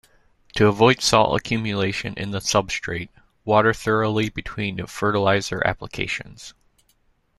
[0.55, 3.09] To avoid salt accumulation in the substrate,
[3.45, 6.55] water thoroughly between fertilizer applications.